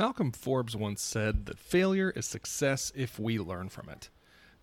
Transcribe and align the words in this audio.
Malcolm 0.00 0.32
Forbes 0.32 0.74
once 0.74 1.02
said 1.02 1.44
that 1.44 1.58
failure 1.58 2.10
is 2.16 2.24
success 2.24 2.90
if 2.96 3.18
we 3.18 3.38
learn 3.38 3.68
from 3.68 3.90
it. 3.90 4.08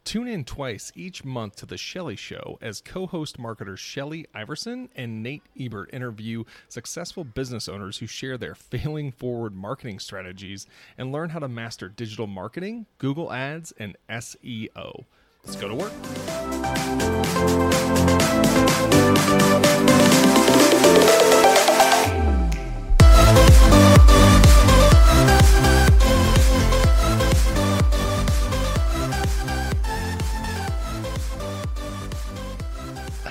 Tune 0.03 0.27
in 0.27 0.43
twice 0.43 0.91
each 0.95 1.23
month 1.23 1.57
to 1.57 1.67
The 1.67 1.77
Shelley 1.77 2.15
Show 2.15 2.57
as 2.59 2.81
co 2.81 3.05
host 3.05 3.37
marketers 3.37 3.79
Shelley 3.79 4.25
Iverson 4.33 4.89
and 4.95 5.21
Nate 5.21 5.43
Ebert 5.55 5.91
interview 5.93 6.43
successful 6.69 7.23
business 7.23 7.69
owners 7.69 7.99
who 7.99 8.07
share 8.07 8.39
their 8.39 8.55
failing 8.71 9.11
forward 9.11 9.53
marketing 9.53 9.99
strategies 9.99 10.65
and 10.97 11.11
learn 11.11 11.29
how 11.29 11.37
to 11.37 11.47
master 11.47 11.87
digital 11.87 12.25
marketing, 12.25 12.87
Google 12.97 13.31
Ads, 13.31 13.73
and 13.73 13.95
SEO. 14.09 15.05
Let's 15.43 15.55
go 15.55 15.67
to 15.67 15.75
work. 15.75 15.93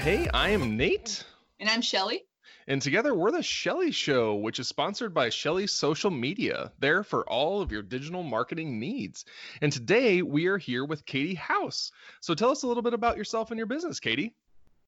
Hey, 0.07 0.29
I 0.33 0.51
am 0.51 0.77
Nate. 0.77 1.25
And 1.59 1.69
I'm 1.69 1.83
Shelley. 1.83 2.23
And 2.69 2.81
together 2.81 3.13
we're 3.13 3.33
the 3.33 3.43
Shelley 3.43 3.91
Show, 3.91 4.37
which 4.37 4.61
is 4.61 4.69
sponsored 4.69 5.13
by 5.13 5.31
Shelley 5.31 5.67
Social 5.67 6.13
Media, 6.13 6.71
there 6.79 7.03
for 7.03 7.29
all 7.29 7.61
of 7.61 7.73
your 7.73 7.83
digital 7.83 8.23
marketing 8.23 8.79
needs. 8.79 9.25
And 9.63 9.73
today 9.73 10.23
we 10.23 10.47
are 10.47 10.59
here 10.59 10.85
with 10.85 11.05
Katie 11.07 11.35
House. 11.35 11.91
So 12.21 12.37
tell 12.37 12.53
us 12.53 12.63
a 12.63 12.69
little 12.69 12.85
bit 12.85 12.95
about 12.95 13.17
yourself 13.17 13.51
and 13.51 13.59
your 13.59 13.67
business, 13.67 13.99
Katie. 13.99 14.33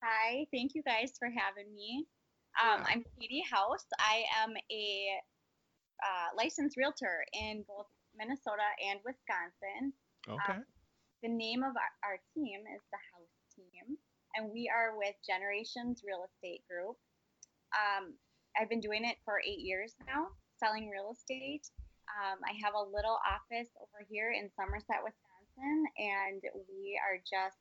Hi, 0.05 0.47
thank 0.55 0.77
you 0.77 0.85
guys 0.85 1.15
for 1.19 1.27
having 1.27 1.75
me. 1.75 2.07
Um, 2.63 2.85
I'm 2.87 3.05
Katie 3.21 3.43
House. 3.51 3.87
I 3.99 4.23
am 4.41 4.55
a 4.71 5.09
uh, 6.01 6.37
licensed 6.37 6.77
realtor 6.77 7.25
in 7.33 7.65
both 7.67 7.87
Minnesota 8.17 8.63
and 8.89 9.01
Wisconsin. 9.05 9.93
Okay. 10.29 10.59
Um, 10.59 10.65
the 11.25 11.29
name 11.29 11.65
of 11.65 11.75
our, 11.75 12.09
our 12.09 12.21
team 12.37 12.61
is 12.73 12.83
the 12.93 12.99
House 13.13 13.35
Team, 13.57 13.99
and 14.39 14.51
we 14.53 14.71
are 14.71 14.97
with 14.97 15.15
Generations 15.27 16.03
Real 16.07 16.23
Estate 16.23 16.63
Group. 16.71 16.97
Um, 17.75 18.15
I've 18.57 18.69
been 18.69 18.81
doing 18.81 19.05
it 19.05 19.17
for 19.25 19.41
eight 19.45 19.59
years 19.59 19.95
now, 20.07 20.29
selling 20.59 20.89
real 20.89 21.11
estate. 21.13 21.67
Um, 22.07 22.39
I 22.47 22.55
have 22.65 22.75
a 22.75 22.91
little 22.95 23.19
office 23.27 23.69
over 23.83 24.07
here 24.09 24.31
in 24.31 24.49
Somerset, 24.55 25.03
Wisconsin, 25.03 25.85
and 25.99 26.43
we 26.71 26.99
are 27.03 27.19
just 27.19 27.59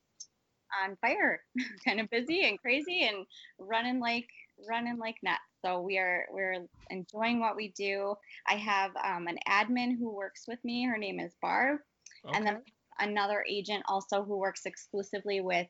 on 0.84 0.97
fire, 1.02 1.42
kind 1.86 2.00
of 2.00 2.09
busy 2.09 2.47
and 2.47 2.59
crazy 2.59 3.08
and 3.09 3.25
running 3.59 4.00
like 4.00 4.28
running 4.69 4.97
like 4.97 5.17
nuts. 5.23 5.41
So 5.66 5.81
we 5.81 5.97
are 5.97 6.25
we're 6.31 6.67
enjoying 6.89 7.39
what 7.39 7.56
we 7.56 7.73
do. 7.75 8.16
I 8.47 8.56
have 8.56 8.91
um, 9.03 9.28
an 9.28 9.39
admin 9.50 9.97
who 9.97 10.16
works 10.16 10.45
with 10.47 10.64
me. 10.64 10.86
Her 10.86 10.97
name 10.97 11.19
is 11.19 11.34
Barb, 11.41 11.80
okay. 12.25 12.38
and 12.38 12.45
then 12.45 12.62
another 13.00 13.44
agent 13.50 13.84
also 13.88 14.23
who 14.23 14.38
works 14.38 14.62
exclusively 14.66 15.41
with 15.41 15.67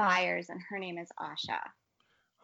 buyers, 0.00 0.48
and 0.48 0.60
her 0.70 0.78
name 0.78 0.98
is 0.98 1.08
Asha. 1.18 1.60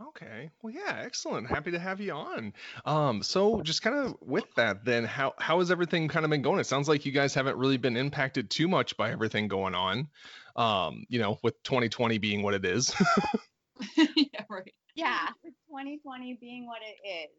Okay. 0.08 0.50
Well, 0.60 0.74
yeah, 0.74 1.00
excellent. 1.02 1.48
Happy 1.48 1.70
to 1.70 1.78
have 1.78 2.02
you 2.02 2.12
on. 2.12 2.52
Um, 2.84 3.22
so 3.22 3.62
just 3.62 3.80
kind 3.80 3.96
of 3.96 4.16
with 4.20 4.44
that, 4.56 4.84
then 4.84 5.04
how 5.04 5.32
how 5.38 5.60
has 5.60 5.70
everything 5.70 6.06
kind 6.08 6.24
of 6.24 6.30
been 6.30 6.42
going? 6.42 6.60
It 6.60 6.66
sounds 6.66 6.86
like 6.86 7.06
you 7.06 7.12
guys 7.12 7.32
haven't 7.32 7.56
really 7.56 7.78
been 7.78 7.96
impacted 7.96 8.50
too 8.50 8.68
much 8.68 8.96
by 8.98 9.10
everything 9.10 9.48
going 9.48 9.74
on. 9.74 10.08
Um, 10.54 11.06
you 11.08 11.18
know, 11.18 11.38
with 11.42 11.62
2020 11.62 12.18
being 12.18 12.42
what 12.42 12.52
it 12.52 12.66
is. 12.66 12.94
yeah, 13.96 14.44
right. 14.50 14.72
Yeah, 14.94 15.28
with 15.42 15.54
2020 15.68 16.38
being 16.40 16.66
what 16.66 16.80
it 16.82 17.08
is, 17.08 17.30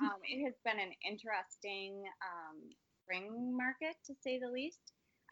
um, 0.00 0.16
it 0.24 0.44
has 0.44 0.54
been 0.64 0.78
an 0.78 0.92
interesting 1.06 2.02
um, 2.22 2.70
spring 3.02 3.56
market 3.56 3.96
to 4.06 4.14
say 4.22 4.38
the 4.38 4.50
least. 4.50 4.80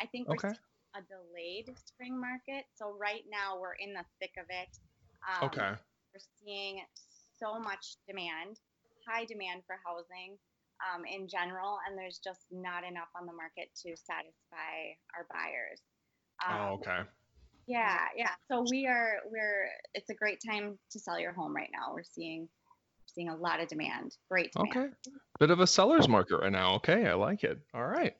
I 0.00 0.06
think 0.06 0.28
we're 0.28 0.34
Okay. 0.34 0.52
A 0.94 1.02
delayed 1.02 1.74
spring 1.84 2.18
market. 2.18 2.64
So 2.74 2.94
right 2.98 3.22
now 3.30 3.58
we're 3.58 3.78
in 3.78 3.92
the 3.92 4.04
thick 4.20 4.32
of 4.38 4.46
it. 4.48 4.70
Um, 5.26 5.48
okay. 5.48 5.72
we're 6.12 6.26
seeing 6.40 6.82
so 7.38 7.58
much 7.58 7.96
demand, 8.06 8.60
high 9.06 9.24
demand 9.24 9.62
for 9.66 9.76
housing 9.84 10.38
um, 10.82 11.02
in 11.04 11.28
general, 11.28 11.78
and 11.86 11.98
there's 11.98 12.20
just 12.22 12.46
not 12.50 12.84
enough 12.84 13.08
on 13.18 13.26
the 13.26 13.32
market 13.32 13.70
to 13.82 13.96
satisfy 13.96 14.94
our 15.16 15.26
buyers. 15.30 15.80
Um, 16.46 16.60
Oh, 16.60 16.74
okay. 16.74 17.08
Yeah, 17.66 17.98
yeah. 18.16 18.30
So 18.48 18.64
we 18.68 18.86
are 18.86 19.20
we're 19.30 19.68
it's 19.94 20.10
a 20.10 20.14
great 20.14 20.38
time 20.46 20.78
to 20.90 20.98
sell 20.98 21.18
your 21.18 21.32
home 21.32 21.56
right 21.56 21.70
now. 21.72 21.94
We're 21.94 22.02
seeing 22.02 22.48
seeing 23.06 23.28
a 23.28 23.36
lot 23.36 23.60
of 23.60 23.68
demand. 23.68 24.16
Great 24.30 24.52
demand. 24.52 24.76
Okay. 24.76 24.88
Bit 25.38 25.50
of 25.50 25.60
a 25.60 25.66
seller's 25.66 26.08
market 26.08 26.38
right 26.38 26.52
now. 26.52 26.74
Okay, 26.74 27.06
I 27.06 27.14
like 27.14 27.44
it. 27.44 27.58
All 27.72 27.86
right. 27.86 28.14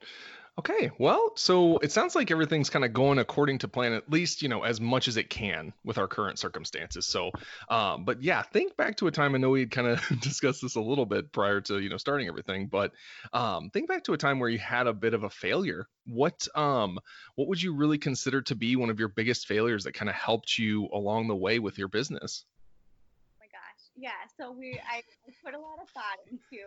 Okay. 0.57 0.93
Well, 0.99 1.33
so 1.35 1.79
it 1.79 1.91
sounds 1.91 2.15
like 2.15 2.31
everything's 2.31 2.71
kind 2.71 2.85
of 2.85 2.93
going 2.93 3.19
according 3.19 3.59
to 3.59 3.69
plan, 3.69 3.93
at 3.93 4.09
least, 4.09 4.41
you 4.41 4.49
know, 4.49 4.63
as 4.63 4.81
much 4.81 5.09
as 5.09 5.17
it 5.17 5.29
can 5.29 5.73
with 5.85 5.99
our 5.99 6.07
current 6.07 6.39
circumstances. 6.39 7.07
So, 7.07 7.33
um, 7.69 8.05
but 8.05 8.23
yeah, 8.23 8.41
think 8.43 8.77
back 8.77 8.97
to 8.99 9.09
a 9.09 9.11
time. 9.11 9.35
I 9.35 9.39
know 9.39 9.51
we 9.51 9.61
had 9.61 9.73
kind 9.73 9.89
of 9.89 10.01
discussed 10.21 10.63
this 10.63 10.77
a 10.77 10.81
little 10.81 11.07
bit 11.07 11.33
prior 11.33 11.61
to, 11.63 11.81
you 11.81 11.89
know, 11.89 11.97
starting 11.97 12.29
everything, 12.29 12.69
but 12.69 12.93
um, 13.33 13.71
think 13.71 13.89
back 13.89 14.05
to 14.05 14.13
a 14.13 14.17
time 14.17 14.39
where 14.39 14.49
you 14.49 14.59
had 14.59 14.87
a 14.87 14.93
bit 14.93 15.13
of 15.13 15.25
a 15.25 15.31
failure. 15.31 15.89
What, 16.07 16.47
um, 16.55 17.01
what 17.35 17.49
would 17.49 17.61
you 17.61 17.75
really 17.75 17.99
consider 17.99 18.41
to 18.43 18.55
be 18.55 18.77
one 18.77 18.91
of 18.91 19.01
your 19.01 19.09
biggest 19.09 19.49
failures 19.49 19.85
that 19.85 19.95
kind 19.95 20.09
of 20.09 20.15
helped 20.15 20.57
you 20.57 20.89
along 20.93 21.27
the 21.27 21.35
way 21.35 21.59
with 21.59 21.79
your 21.79 21.89
business? 21.89 22.45
Oh 23.29 23.41
my 23.41 23.47
gosh. 23.47 23.91
Yeah. 23.97 24.11
So 24.39 24.53
we 24.53 24.79
I, 24.89 24.99
I 24.99 25.33
put 25.45 25.55
a 25.55 25.59
lot 25.59 25.81
of 25.83 25.89
thought 25.91 26.21
into 26.31 26.63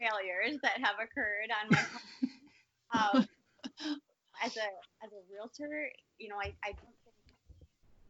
failures 0.00 0.58
that 0.62 0.78
have 0.82 0.96
occurred 1.00 1.50
on 1.52 1.64
my 1.70 1.84
um, 2.94 3.28
as 4.44 4.56
a 4.56 4.68
as 5.04 5.10
a 5.12 5.22
realtor, 5.30 5.90
you 6.18 6.28
know, 6.28 6.36
I, 6.36 6.52
I 6.64 6.72
don't 6.72 6.98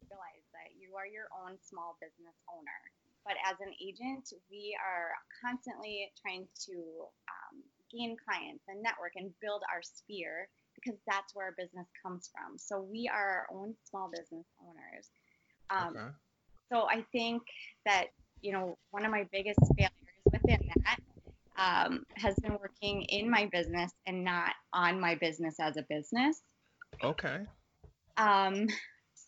realize 0.09 0.45
that 0.53 0.73
you 0.77 0.95
are 0.95 1.07
your 1.07 1.27
own 1.33 1.57
small 1.61 1.97
business 1.99 2.35
owner. 2.49 2.79
But 3.25 3.41
as 3.41 3.57
an 3.59 3.73
agent, 3.81 4.29
we 4.51 4.77
are 4.77 5.17
constantly 5.41 6.13
trying 6.21 6.45
to 6.69 7.09
um, 7.25 7.65
gain 7.89 8.15
clients 8.21 8.63
and 8.69 8.83
network 8.83 9.17
and 9.17 9.33
build 9.41 9.63
our 9.73 9.81
sphere 9.81 10.47
because 10.75 10.99
that's 11.07 11.33
where 11.33 11.49
our 11.49 11.57
business 11.57 11.87
comes 12.05 12.29
from. 12.29 12.57
So 12.57 12.85
we 12.85 13.09
are 13.11 13.41
our 13.41 13.47
own 13.49 13.73
small 13.89 14.11
business 14.11 14.45
owners. 14.61 15.09
Um, 15.73 15.97
okay. 15.97 16.13
so 16.71 16.85
I 16.85 17.03
think 17.11 17.41
that 17.85 18.13
you 18.41 18.51
know 18.51 18.77
one 18.91 19.05
of 19.05 19.11
my 19.11 19.25
biggest 19.31 19.59
failures 19.75 20.04
within 20.45 20.59
that 20.85 20.99
um, 21.57 22.03
has 22.15 22.35
been 22.39 22.57
working 22.61 23.03
in 23.03 23.29
my 23.29 23.47
business 23.51 23.91
and 24.05 24.23
not 24.23 24.51
on 24.73 24.99
my 24.99 25.15
business 25.15 25.55
as 25.59 25.77
a 25.77 25.85
business. 25.89 26.41
Okay. 27.03 27.39
Um, 28.17 28.67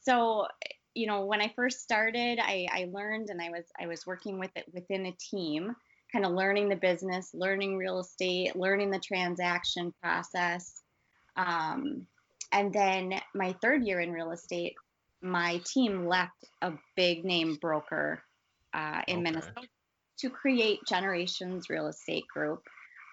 so 0.04 0.48
you 0.94 1.08
know 1.08 1.26
when 1.26 1.42
I 1.42 1.54
first 1.56 1.82
started, 1.82 2.40
I, 2.42 2.68
I 2.72 2.88
learned 2.92 3.30
and 3.30 3.42
I 3.42 3.50
was 3.50 3.66
I 3.80 3.88
was 3.88 4.06
working 4.06 4.40
with 4.40 4.52
it 4.56 4.66
within 4.74 5.06
a 5.08 5.16
team, 5.20 5.76
kind 6.12 6.26
of 6.26 6.32
learning 6.32 6.70
the 6.70 6.76
business, 6.76 7.32
learning 7.34 7.78
real 7.78 8.00
estate, 8.00 8.56
learning 8.56 8.92
the 8.92 9.00
transaction 9.00 9.94
process. 10.02 10.82
Um, 11.36 12.08
and 12.52 12.74
then 12.74 13.20
my 13.36 13.54
third 13.62 13.84
year 13.84 14.00
in 14.00 14.12
real 14.12 14.32
estate, 14.32 14.74
my 15.22 15.62
team 15.66 16.08
left 16.08 16.46
a 16.62 16.72
big 16.96 17.26
name 17.26 17.58
broker 17.62 18.24
uh, 18.74 19.02
in 19.08 19.20
Okay. 19.20 19.24
Minnesota 19.24 19.68
to 20.20 20.30
create 20.30 20.80
Generations 20.88 21.70
Real 21.70 21.88
Estate 21.88 22.28
Group, 22.28 22.64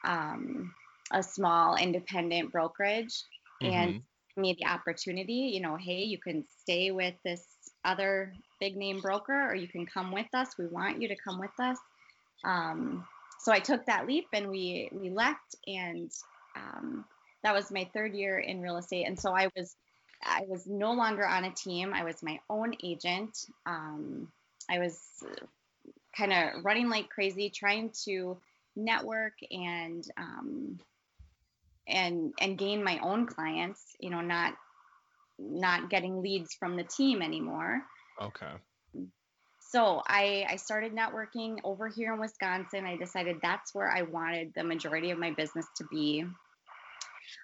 um, 0.04 0.74
a 1.12 1.22
small 1.22 1.76
independent 1.76 2.52
brokerage, 2.52 3.22
and 3.62 3.94
Mhm. 3.94 4.02
me 4.36 4.56
the 4.58 4.66
opportunity. 4.66 5.50
You 5.54 5.60
know, 5.60 5.76
hey, 5.76 6.02
you 6.02 6.18
can 6.18 6.44
stay 6.62 6.90
with 6.90 7.14
this 7.24 7.46
other 7.84 8.32
big 8.60 8.76
name 8.76 9.00
broker, 9.00 9.48
or 9.48 9.54
you 9.54 9.68
can 9.68 9.86
come 9.86 10.12
with 10.12 10.26
us. 10.34 10.56
We 10.58 10.66
want 10.66 11.00
you 11.00 11.08
to 11.08 11.16
come 11.16 11.38
with 11.38 11.58
us. 11.58 11.78
Um, 12.44 13.06
so 13.40 13.52
I 13.52 13.60
took 13.60 13.84
that 13.86 14.06
leap, 14.06 14.26
and 14.32 14.48
we 14.48 14.88
we 14.92 15.10
left, 15.10 15.56
and 15.66 16.10
um, 16.56 17.04
that 17.42 17.54
was 17.54 17.70
my 17.70 17.88
third 17.92 18.14
year 18.14 18.38
in 18.38 18.62
real 18.62 18.78
estate. 18.78 19.06
And 19.06 19.18
so 19.18 19.34
I 19.36 19.50
was 19.56 19.76
I 20.24 20.42
was 20.48 20.66
no 20.66 20.92
longer 20.92 21.26
on 21.26 21.44
a 21.44 21.52
team. 21.52 21.92
I 21.92 22.04
was 22.04 22.22
my 22.22 22.40
own 22.48 22.74
agent. 22.82 23.36
Um, 23.66 24.32
I 24.70 24.78
was 24.78 24.98
kind 26.16 26.32
of 26.32 26.64
running 26.64 26.88
like 26.88 27.08
crazy, 27.08 27.50
trying 27.50 27.90
to 28.04 28.38
network 28.76 29.34
and 29.50 30.04
um, 30.16 30.78
and 31.86 32.32
and 32.40 32.58
gain 32.58 32.82
my 32.82 32.98
own 32.98 33.26
clients. 33.26 33.96
You 34.00 34.10
know, 34.10 34.20
not 34.20 34.54
not 35.38 35.90
getting 35.90 36.22
leads 36.22 36.54
from 36.54 36.76
the 36.76 36.84
team 36.84 37.22
anymore. 37.22 37.82
Okay. 38.20 38.52
So 39.74 40.02
I, 40.06 40.46
I 40.48 40.54
started 40.54 40.94
networking 40.94 41.58
over 41.64 41.88
here 41.88 42.14
in 42.14 42.20
Wisconsin. 42.20 42.86
I 42.86 42.96
decided 42.96 43.38
that's 43.42 43.74
where 43.74 43.90
I 43.90 44.02
wanted 44.02 44.52
the 44.54 44.62
majority 44.62 45.10
of 45.10 45.18
my 45.18 45.32
business 45.32 45.66
to 45.78 45.84
be. 45.90 46.24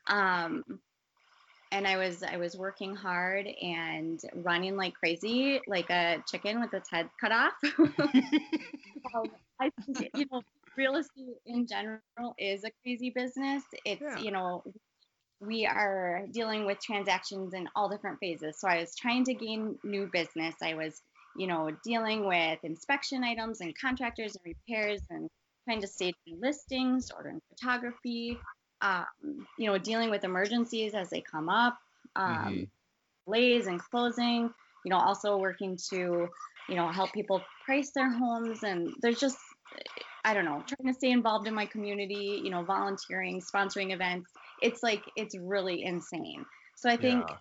Um, 0.06 0.62
and 1.72 1.87
I 1.87 1.96
was 1.96 2.22
I 2.22 2.37
was 2.37 2.56
working 2.56 2.94
hard 2.94 3.46
and 3.46 4.20
running 4.34 4.76
like 4.76 4.94
crazy, 4.94 5.61
like 5.67 5.90
a 5.90 6.22
chicken 6.28 6.61
with 6.61 6.75
its 6.75 6.90
head 6.90 7.08
cut 7.20 7.32
off. 7.32 7.52
Um, 9.14 9.25
I, 9.61 9.70
you 10.14 10.26
know, 10.31 10.43
real 10.76 10.96
estate 10.96 11.37
in 11.46 11.67
general 11.67 12.34
is 12.38 12.64
a 12.64 12.70
crazy 12.82 13.11
business. 13.11 13.64
It's, 13.84 14.00
Yeah. 14.00 14.19
you 14.20 14.31
know, 14.31 14.62
we 15.40 15.67
are 15.67 16.26
dealing 16.31 16.67
with 16.67 16.78
transactions 16.81 17.55
in 17.55 17.69
all 17.75 17.88
different 17.88 18.19
phases. 18.20 18.61
So 18.61 18.69
I 18.69 18.78
was 18.78 18.94
trying 18.94 19.25
to 19.25 19.34
gain 19.34 19.78
new 19.82 20.08
business. 20.12 20.55
I 20.62 20.75
was, 20.75 21.00
you 21.37 21.46
know, 21.46 21.70
dealing 21.82 22.26
with 22.26 22.58
inspection 22.62 23.25
items 23.25 23.61
and 23.61 23.75
contractors 23.78 24.37
and 24.37 24.55
repairs 24.55 25.00
and 25.11 25.28
trying 25.64 25.81
to 25.81 25.87
stage 25.87 26.14
listings, 26.26 27.11
ordering 27.11 27.40
photography, 27.49 28.38
um, 28.82 29.47
you 29.59 29.67
know, 29.67 29.79
dealing 29.79 30.11
with 30.11 30.25
emergencies 30.25 30.94
as 30.94 31.11
they 31.11 31.21
come 31.21 31.49
up, 31.49 31.79
um, 32.17 32.55
Mhm. 32.55 32.71
delays 33.27 33.67
and 33.67 33.81
closing, 33.81 34.53
you 34.85 34.91
know, 34.91 34.99
also 34.99 35.37
working 35.38 35.77
to, 35.91 36.29
you 36.69 36.77
know, 36.77 36.88
help 36.88 37.12
people 37.12 37.43
price 37.65 37.91
their 37.93 38.11
homes. 38.11 38.62
And 38.62 38.94
there's 39.03 39.21
just, 39.21 39.38
I 40.25 40.35
don't 40.35 40.44
know, 40.44 40.62
trying 40.67 40.93
to 40.93 40.94
stay 40.94 41.11
involved 41.11 41.47
in 41.47 41.55
my 41.55 41.67
community, 41.67 42.41
you 42.43 42.50
know, 42.50 42.65
volunteering, 42.65 43.41
sponsoring 43.41 43.93
events. 43.93 44.31
It's 44.62 44.82
like, 44.82 45.05
it's 45.17 45.37
really 45.37 45.85
insane. 45.85 46.44
So 46.77 46.88
I 46.91 46.97
think 46.97 47.27
Yeah. 47.27 47.37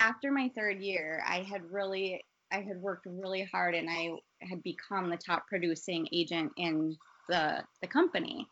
after 0.00 0.30
my 0.32 0.50
third 0.54 0.80
year, 0.80 1.22
I 1.26 1.42
had 1.42 1.62
really, 1.70 2.24
I 2.52 2.60
had 2.60 2.76
worked 2.78 3.06
really 3.06 3.44
hard 3.44 3.74
and 3.74 3.88
I 3.90 4.10
had 4.42 4.62
become 4.62 5.10
the 5.10 5.16
top 5.16 5.46
producing 5.48 6.08
agent 6.12 6.52
in 6.56 6.96
the, 7.28 7.64
the 7.80 7.88
company. 7.88 8.46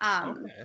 Um, 0.00 0.46
Okay. 0.46 0.64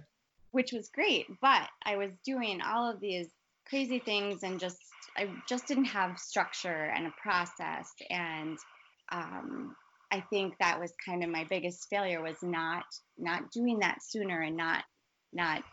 Which 0.51 0.71
was 0.71 0.89
great. 0.89 1.25
But 1.41 1.67
I 1.85 1.97
was 1.97 2.11
doing 2.25 2.61
all 2.61 2.89
of 2.89 2.99
these 2.99 3.27
crazy 3.67 3.99
things 3.99 4.43
and 4.43 4.59
just 4.59 4.77
I 5.17 5.29
just 5.47 5.67
didn't 5.67 5.85
have 5.85 6.19
structure 6.19 6.91
and 6.95 7.07
a 7.07 7.13
process. 7.21 7.91
And 8.09 8.57
um, 9.11 9.75
I 10.11 10.23
think 10.29 10.55
that 10.59 10.79
was 10.79 10.93
kind 11.05 11.23
of 11.23 11.29
my 11.29 11.45
biggest 11.49 11.87
failure 11.89 12.21
was 12.21 12.37
not 12.41 12.85
not 13.17 13.51
doing 13.51 13.79
that 13.79 14.03
sooner 14.03 14.41
and 14.41 14.57
not 14.57 14.83
not 15.33 15.63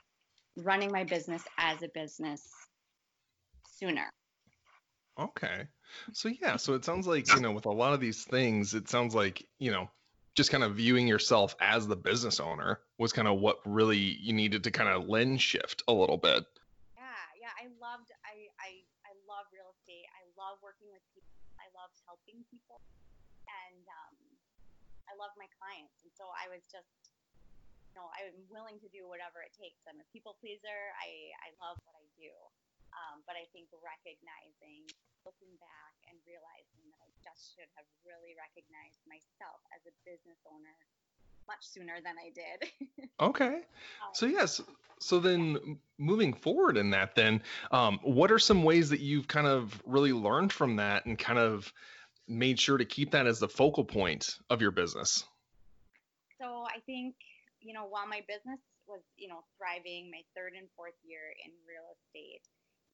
running 0.56 0.90
my 0.90 1.04
business 1.04 1.42
as 1.58 1.82
a 1.82 1.88
business 1.94 2.42
sooner. 3.78 4.10
Okay. 5.18 5.66
So 6.12 6.28
yeah, 6.28 6.56
so 6.56 6.74
it 6.74 6.84
sounds 6.84 7.06
like, 7.06 7.32
you 7.34 7.40
know, 7.40 7.52
with 7.52 7.66
a 7.66 7.70
lot 7.70 7.92
of 7.92 8.00
these 8.00 8.24
things, 8.24 8.74
it 8.74 8.88
sounds 8.88 9.14
like, 9.14 9.46
you 9.58 9.70
know, 9.70 9.88
just 10.34 10.50
kind 10.50 10.64
of 10.64 10.75
viewing 10.75 11.06
yourself 11.06 11.54
as 11.60 11.86
the 11.86 11.96
business 11.96 12.40
owner 12.40 12.81
was 12.98 13.12
kind 13.12 13.28
of 13.28 13.38
what 13.38 13.62
really 13.64 14.19
you 14.19 14.32
needed 14.32 14.64
to 14.64 14.70
kind 14.70 14.90
of 14.90 15.08
lens 15.08 15.42
shift 15.42 15.82
a 15.86 15.94
little 15.94 16.19
bit. 16.19 16.42
Yeah, 16.98 17.25
yeah. 17.38 17.54
I 17.54 17.70
loved 17.78 18.10
I 18.26 18.50
I 18.58 18.82
I 19.06 19.12
love 19.31 19.46
real 19.54 19.70
estate. 19.78 20.10
I 20.10 20.26
love 20.34 20.58
working 20.58 20.90
with 20.90 21.02
people. 21.14 21.31
I 21.62 21.70
love 21.78 21.94
helping 22.02 22.42
people. 22.50 22.82
And 23.46 23.86
um 23.86 24.16
I 25.06 25.14
love 25.14 25.31
my 25.38 25.46
clients. 25.54 25.94
And 26.02 26.10
so 26.19 26.26
I 26.34 26.50
was 26.50 26.66
just 26.66 27.14
you 27.94 28.02
know, 28.02 28.10
I'm 28.19 28.34
willing 28.50 28.82
to 28.82 28.90
do 28.90 29.06
whatever 29.06 29.38
it 29.38 29.54
takes. 29.54 29.86
I'm 29.86 30.02
a 30.02 30.06
people 30.10 30.34
pleaser. 30.42 30.90
I 30.98 31.31
I 31.46 31.54
love 31.62 31.78
what 31.86 31.94
I 31.94 32.04
do. 32.19 32.34
Um, 32.94 33.26
but 33.26 33.35
I 33.35 33.44
think 33.50 33.70
recognizing, 33.82 34.87
looking 35.26 35.50
back 35.58 35.94
and 36.06 36.17
realizing 36.25 36.85
that 36.94 37.00
I 37.02 37.11
just 37.20 37.55
should 37.55 37.69
have 37.75 37.88
really 38.06 38.38
recognized 38.38 39.02
myself 39.06 39.58
as 39.75 39.82
a 39.87 39.94
business 40.06 40.38
owner 40.46 40.75
much 41.46 41.67
sooner 41.67 42.00
than 42.02 42.17
I 42.17 42.31
did. 42.32 42.58
Okay. 43.20 43.61
So 44.12 44.26
Um, 44.26 44.32
yes, 44.32 44.61
so 44.99 45.20
then 45.20 45.79
moving 45.99 46.35
forward 46.35 46.76
in 46.76 46.91
that 46.91 47.14
then, 47.14 47.43
um, 47.70 48.00
what 48.02 48.32
are 48.32 48.41
some 48.41 48.64
ways 48.64 48.91
that 48.91 48.99
you've 48.99 49.29
kind 49.29 49.46
of 49.46 49.81
really 49.87 50.12
learned 50.12 50.52
from 50.52 50.76
that 50.76 51.06
and 51.06 51.17
kind 51.17 51.38
of 51.38 51.73
made 52.26 52.58
sure 52.58 52.76
to 52.76 52.85
keep 52.85 53.12
that 53.12 53.29
as 53.29 53.38
the 53.38 53.49
focal 53.49 53.85
point 53.85 54.38
of 54.50 54.61
your 54.61 54.73
business? 54.73 55.25
so 56.44 56.69
I 56.69 56.81
think, 56.85 57.17
you 57.64 57.73
know, 57.73 57.88
while 57.88 58.06
my 58.06 58.20
business 58.29 58.61
was, 58.85 59.00
you 59.17 59.29
know, 59.29 59.41
thriving 59.56 60.12
my 60.12 60.20
third 60.37 60.52
and 60.52 60.69
fourth 60.76 60.96
year 61.00 61.32
in 61.41 61.50
real 61.64 61.88
estate, 61.96 62.44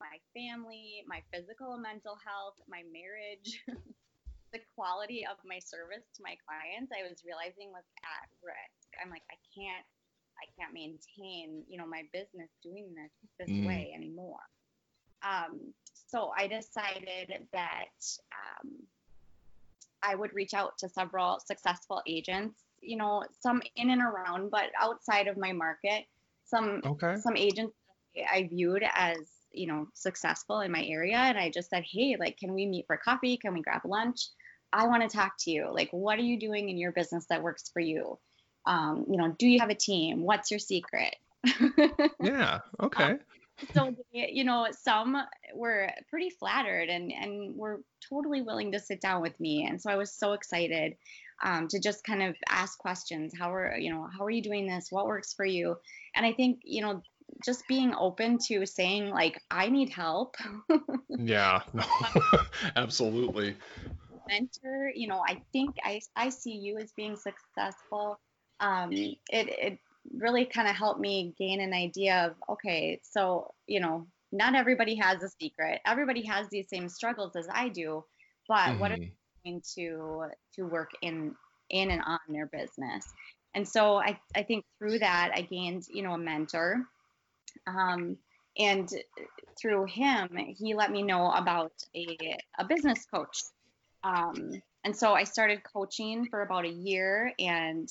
my 0.01 0.17
family, 0.33 1.05
my 1.07 1.21
physical 1.33 1.75
and 1.75 1.83
mental 1.83 2.17
health, 2.25 2.57
my 2.69 2.83
marriage, 2.89 3.63
the 4.53 4.61
quality 4.75 5.27
of 5.29 5.37
my 5.45 5.61
service 5.61 6.09
to 6.17 6.23
my 6.25 6.35
clients, 6.43 6.91
I 6.91 7.07
was 7.07 7.23
realizing 7.25 7.71
was 7.71 7.85
at 8.03 8.29
risk. 8.43 8.89
I'm 8.99 9.11
like, 9.11 9.23
I 9.31 9.39
can't, 9.55 9.87
I 10.41 10.49
can't 10.59 10.73
maintain, 10.73 11.63
you 11.69 11.79
know, 11.79 11.87
my 11.87 12.03
business 12.13 12.51
doing 12.65 12.89
this 12.97 13.13
this 13.39 13.53
Mm. 13.53 13.67
way 13.67 13.93
anymore. 13.95 14.43
Um, 15.23 15.75
so 15.93 16.33
I 16.37 16.47
decided 16.49 17.47
that 17.53 17.93
um, 18.33 18.71
I 20.03 20.15
would 20.15 20.35
reach 20.35 20.55
out 20.55 20.79
to 20.79 20.89
several 20.89 21.41
successful 21.45 22.03
agents, 22.07 22.65
you 22.81 22.97
know, 22.97 23.23
some 23.39 23.63
in 23.77 23.91
and 23.91 24.01
around, 24.03 24.51
but 24.51 24.71
outside 24.81 25.29
of 25.29 25.37
my 25.37 25.53
market, 25.53 26.05
some 26.45 26.81
Okay. 26.85 27.17
some 27.17 27.37
agents 27.37 27.75
I 28.33 28.49
viewed 28.51 28.83
as 28.95 29.19
you 29.53 29.67
know 29.67 29.87
successful 29.95 30.61
in 30.61 30.73
my 30.73 30.85
area, 30.85 31.17
and 31.17 31.39
I 31.39 31.51
just 31.51 31.71
said, 31.71 31.85
hey, 31.91 32.17
like, 32.19 32.39
can 32.39 32.55
we 32.55 32.67
meet 32.67 32.87
for 32.87 32.97
coffee? 32.97 33.37
Can 33.37 33.55
we 33.55 33.63
grab 33.63 33.83
lunch? 33.85 34.29
I 34.73 34.87
want 34.87 35.03
to 35.03 35.17
talk 35.17 35.33
to 35.41 35.51
you. 35.51 35.69
Like, 35.73 35.91
what 35.91 36.19
are 36.19 36.23
you 36.23 36.39
doing 36.39 36.69
in 36.69 36.79
your 36.79 36.93
business 36.93 37.27
that 37.31 37.43
works 37.43 37.71
for 37.73 37.81
you? 37.81 38.19
Um, 38.67 39.07
you 39.09 39.17
know, 39.17 39.35
do 39.39 39.49
you 39.49 39.59
have 39.61 39.71
a 39.71 39.75
team? 39.75 40.23
What's 40.23 40.51
your 40.51 40.61
secret? 40.61 41.17
Yeah. 42.23 42.61
Okay. 42.81 43.17
so 43.75 43.95
you 44.13 44.45
know 44.45 44.69
some 44.73 45.17
were 45.55 45.91
pretty 46.09 46.31
flattered 46.31 46.89
and 46.89 47.13
and 47.13 47.55
were 47.57 47.81
totally 48.09 48.43
willing 48.43 48.73
to 48.73 48.79
sit 48.81 49.01
down 49.01 49.21
with 49.21 49.39
me 49.39 49.67
and 49.69 49.81
so 49.81 49.91
i 49.91 49.97
was 49.97 50.13
so 50.13 50.33
excited 50.33 50.97
um, 51.43 51.69
to 51.69 51.81
just 51.81 52.05
kind 52.05 52.23
of 52.23 52.37
ask 52.49 52.79
questions 52.79 53.33
how 53.39 53.53
are 53.53 53.77
you 53.79 53.93
know 53.93 54.09
how 54.17 54.25
are 54.25 54.31
you 54.31 54.43
doing 54.43 54.67
this 54.67 54.89
what 54.91 55.07
works 55.07 55.33
for 55.35 55.45
you 55.45 55.77
and 56.15 56.25
i 56.25 56.33
think 56.33 56.61
you 56.65 56.83
know 56.83 57.03
just 57.45 57.67
being 57.69 57.95
open 57.95 58.39
to 58.39 58.67
saying 58.67 59.11
like 59.11 59.41
i 59.51 59.69
need 59.69 59.91
help 59.91 60.37
Yeah. 61.19 61.61
No. 61.73 61.85
Absolutely. 62.77 63.57
mentor 64.29 64.91
you 64.95 65.09
know 65.09 65.23
i 65.27 65.43
think 65.53 65.77
i 65.85 66.01
i 66.17 66.29
see 66.29 66.53
you 66.53 66.79
as 66.79 66.93
being 66.93 67.17
successful 67.17 68.19
um 68.61 68.93
it 68.93 69.19
it 69.31 69.79
really 70.15 70.45
kind 70.45 70.69
of 70.69 70.75
helped 70.75 71.01
me 71.01 71.35
gain 71.39 71.61
an 71.61 71.73
idea 71.73 72.27
of 72.27 72.35
okay 72.49 73.01
so 73.03 73.53
you 73.67 73.81
know 73.81 74.07
not 74.33 74.55
everybody 74.55 74.95
has 74.95 75.23
a 75.23 75.29
secret 75.41 75.81
everybody 75.85 76.23
has 76.23 76.49
these 76.49 76.69
same 76.69 76.89
struggles 76.89 77.35
as 77.37 77.49
i 77.53 77.69
do 77.69 78.05
but 78.49 78.79
what 78.79 78.93
are 78.93 78.97
they 78.97 79.13
doing 79.45 79.63
to 79.75 80.25
to 80.55 80.63
work 80.63 80.91
in 81.03 81.35
in 81.71 81.91
and 81.91 82.03
on 82.07 82.19
their 82.29 82.47
business 82.47 83.07
and 83.55 83.67
so 83.69 83.97
i 83.97 84.19
i 84.35 84.43
think 84.43 84.65
through 84.79 84.99
that 84.99 85.31
i 85.35 85.43
gained 85.43 85.85
you 85.93 86.03
know 86.03 86.13
a 86.13 86.19
mentor 86.19 86.87
um 87.67 88.17
and 88.59 88.93
through 89.61 89.85
him 89.87 90.29
he 90.57 90.75
let 90.75 90.91
me 90.91 91.03
know 91.03 91.31
about 91.31 91.73
a, 91.95 92.39
a 92.59 92.65
business 92.65 93.07
coach 93.13 93.43
um, 94.03 94.63
and 94.85 94.97
so 94.97 95.13
I 95.13 95.25
started 95.25 95.63
coaching 95.63 96.27
for 96.27 96.43
about 96.43 96.65
a 96.65 96.71
year, 96.71 97.33
and 97.39 97.89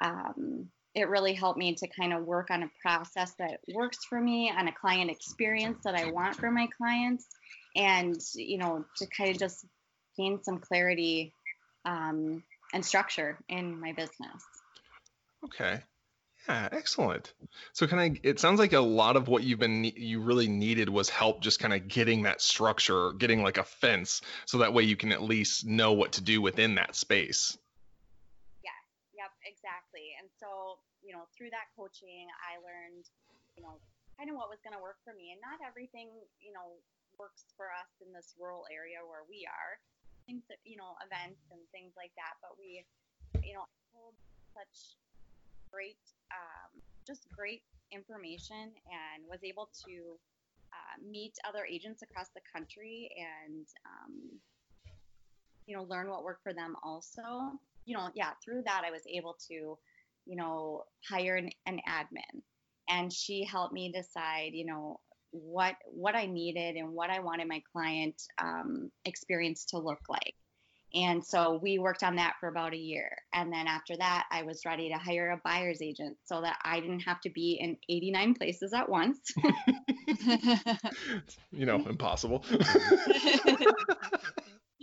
um, 0.00 0.68
it 0.94 1.08
really 1.08 1.34
helped 1.34 1.58
me 1.58 1.74
to 1.74 1.86
kind 1.88 2.12
of 2.12 2.24
work 2.24 2.50
on 2.50 2.62
a 2.62 2.70
process 2.80 3.34
that 3.38 3.60
works 3.74 3.98
for 4.08 4.20
me, 4.20 4.50
on 4.50 4.68
a 4.68 4.72
client 4.72 5.10
experience 5.10 5.78
that 5.84 5.94
I 5.94 6.10
want 6.10 6.36
for 6.36 6.50
my 6.50 6.68
clients, 6.76 7.26
and 7.76 8.16
you 8.34 8.58
know 8.58 8.84
to 8.96 9.06
kind 9.06 9.30
of 9.30 9.38
just 9.38 9.64
gain 10.16 10.42
some 10.42 10.58
clarity 10.58 11.34
um, 11.84 12.42
and 12.72 12.84
structure 12.84 13.38
in 13.48 13.78
my 13.78 13.92
business. 13.92 14.42
Okay. 15.44 15.82
Yeah, 16.48 16.68
excellent. 16.72 17.32
So 17.72 17.86
kind 17.86 18.16
of 18.16 18.24
it 18.24 18.40
sounds 18.40 18.58
like 18.58 18.72
a 18.72 18.80
lot 18.80 19.14
of 19.14 19.28
what 19.28 19.44
you've 19.44 19.60
been 19.60 19.84
you 19.84 20.20
really 20.20 20.48
needed 20.48 20.88
was 20.88 21.08
help 21.08 21.40
just 21.40 21.60
kind 21.60 21.72
of 21.72 21.86
getting 21.86 22.22
that 22.24 22.42
structure, 22.42 23.12
getting 23.12 23.42
like 23.42 23.58
a 23.58 23.64
fence 23.64 24.22
so 24.46 24.58
that 24.58 24.74
way 24.74 24.82
you 24.82 24.96
can 24.96 25.12
at 25.12 25.22
least 25.22 25.64
know 25.64 25.92
what 25.92 26.12
to 26.18 26.20
do 26.20 26.42
within 26.42 26.74
that 26.74 26.96
space. 26.96 27.56
Yes, 28.64 28.74
yep, 29.14 29.30
exactly. 29.46 30.18
And 30.18 30.26
so, 30.42 30.82
you 30.98 31.14
know, 31.14 31.30
through 31.30 31.50
that 31.54 31.70
coaching, 31.78 32.26
I 32.42 32.58
learned, 32.58 33.06
you 33.54 33.62
know, 33.62 33.78
kind 34.18 34.26
of 34.26 34.34
what 34.34 34.50
was 34.50 34.58
going 34.66 34.74
to 34.74 34.82
work 34.82 34.98
for 35.06 35.14
me. 35.14 35.30
And 35.30 35.38
not 35.38 35.62
everything, 35.62 36.10
you 36.42 36.50
know, 36.50 36.74
works 37.22 37.46
for 37.54 37.70
us 37.70 37.90
in 38.02 38.10
this 38.10 38.34
rural 38.34 38.66
area 38.66 38.98
where 39.06 39.22
we 39.30 39.46
are. 39.46 39.78
Things 40.26 40.42
that, 40.50 40.58
you 40.66 40.74
know, 40.74 40.98
events 41.06 41.46
and 41.54 41.62
things 41.70 41.94
like 41.94 42.10
that. 42.18 42.34
But 42.42 42.58
we, 42.58 42.82
you 43.46 43.54
know, 43.54 43.70
such 44.58 44.98
great, 45.72 45.98
um, 46.30 46.80
just 47.06 47.26
great 47.34 47.62
information 47.92 48.72
and 48.86 49.24
was 49.28 49.40
able 49.42 49.68
to 49.86 50.18
uh, 50.72 50.96
meet 51.10 51.34
other 51.48 51.64
agents 51.64 52.02
across 52.02 52.28
the 52.34 52.40
country 52.54 53.10
and, 53.16 53.66
um, 53.86 54.12
you 55.66 55.76
know, 55.76 55.84
learn 55.84 56.08
what 56.08 56.24
worked 56.24 56.42
for 56.42 56.52
them 56.52 56.74
also 56.82 57.58
you 57.84 57.96
know, 57.96 58.08
yeah, 58.14 58.30
through 58.44 58.62
that 58.64 58.82
I 58.86 58.90
was 58.90 59.02
able 59.08 59.36
to, 59.48 59.54
you 60.26 60.36
know, 60.36 60.84
hire 61.08 61.36
an, 61.36 61.50
an 61.66 61.80
admin, 61.88 62.42
and 62.88 63.12
she 63.12 63.44
helped 63.44 63.72
me 63.72 63.92
decide, 63.92 64.50
you 64.52 64.66
know, 64.66 65.00
what 65.30 65.76
what 65.86 66.14
I 66.14 66.26
needed 66.26 66.76
and 66.76 66.92
what 66.92 67.10
I 67.10 67.20
wanted 67.20 67.48
my 67.48 67.62
client 67.72 68.22
um, 68.38 68.90
experience 69.04 69.64
to 69.66 69.78
look 69.78 70.00
like. 70.08 70.34
And 70.94 71.24
so 71.24 71.58
we 71.62 71.78
worked 71.78 72.02
on 72.02 72.16
that 72.16 72.34
for 72.38 72.48
about 72.48 72.74
a 72.74 72.78
year. 72.78 73.16
And 73.32 73.50
then 73.50 73.66
after 73.66 73.96
that, 73.96 74.26
I 74.30 74.42
was 74.42 74.66
ready 74.66 74.90
to 74.90 74.96
hire 74.96 75.30
a 75.30 75.40
buyer's 75.42 75.80
agent 75.80 76.18
so 76.24 76.42
that 76.42 76.58
I 76.64 76.80
didn't 76.80 77.00
have 77.00 77.20
to 77.22 77.30
be 77.30 77.58
in 77.60 77.78
89 77.88 78.34
places 78.34 78.74
at 78.74 78.86
once. 78.88 79.32
you 81.50 81.64
know, 81.64 81.76
impossible. 81.88 82.44
you 82.50 82.58